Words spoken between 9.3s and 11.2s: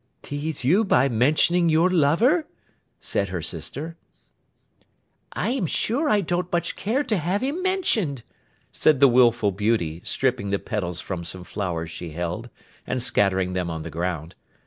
beauty, stripping the petals